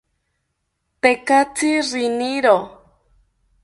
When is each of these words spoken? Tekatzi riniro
Tekatzi 1.01 1.71
riniro 1.91 2.57